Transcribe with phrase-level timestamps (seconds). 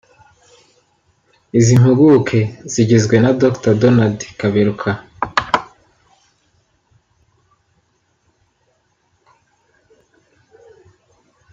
[1.57, 2.39] Izi mpuguke
[2.71, 4.91] zigizwe na Dr Donald Kaberuka